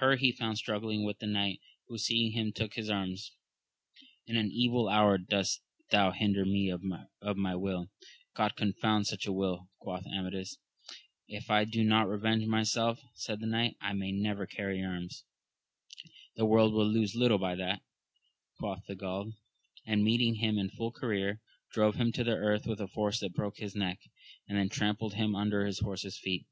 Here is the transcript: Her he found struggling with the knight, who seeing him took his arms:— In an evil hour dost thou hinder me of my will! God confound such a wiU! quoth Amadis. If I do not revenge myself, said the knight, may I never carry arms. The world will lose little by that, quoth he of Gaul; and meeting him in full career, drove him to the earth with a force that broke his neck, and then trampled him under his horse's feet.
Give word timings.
Her 0.00 0.16
he 0.16 0.32
found 0.32 0.58
struggling 0.58 1.04
with 1.04 1.20
the 1.20 1.28
knight, 1.28 1.60
who 1.86 1.96
seeing 1.96 2.32
him 2.32 2.50
took 2.50 2.74
his 2.74 2.90
arms:— 2.90 3.36
In 4.26 4.36
an 4.36 4.50
evil 4.52 4.88
hour 4.88 5.16
dost 5.16 5.62
thou 5.92 6.10
hinder 6.10 6.44
me 6.44 6.68
of 6.68 6.82
my 7.36 7.54
will! 7.54 7.88
God 8.34 8.56
confound 8.56 9.06
such 9.06 9.28
a 9.28 9.32
wiU! 9.32 9.68
quoth 9.78 10.08
Amadis. 10.08 10.58
If 11.28 11.50
I 11.52 11.66
do 11.66 11.84
not 11.84 12.08
revenge 12.08 12.46
myself, 12.46 13.00
said 13.14 13.38
the 13.38 13.46
knight, 13.46 13.76
may 13.94 14.08
I 14.08 14.10
never 14.10 14.44
carry 14.44 14.82
arms. 14.82 15.22
The 16.34 16.46
world 16.46 16.72
will 16.74 16.88
lose 16.88 17.14
little 17.14 17.38
by 17.38 17.54
that, 17.54 17.80
quoth 18.58 18.86
he 18.88 18.94
of 18.94 18.98
Gaul; 18.98 19.34
and 19.86 20.02
meeting 20.02 20.34
him 20.40 20.58
in 20.58 20.70
full 20.70 20.90
career, 20.90 21.40
drove 21.72 21.94
him 21.94 22.10
to 22.14 22.24
the 22.24 22.34
earth 22.34 22.66
with 22.66 22.80
a 22.80 22.88
force 22.88 23.20
that 23.20 23.34
broke 23.34 23.58
his 23.58 23.76
neck, 23.76 24.00
and 24.48 24.58
then 24.58 24.68
trampled 24.68 25.14
him 25.14 25.36
under 25.36 25.64
his 25.64 25.78
horse's 25.78 26.18
feet. 26.18 26.48